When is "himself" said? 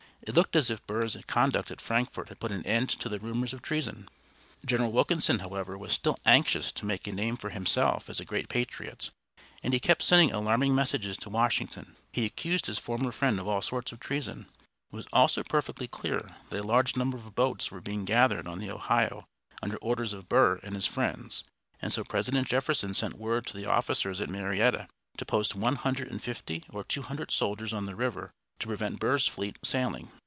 7.49-8.07